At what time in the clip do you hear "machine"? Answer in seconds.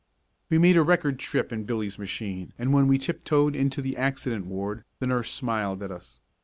1.99-2.53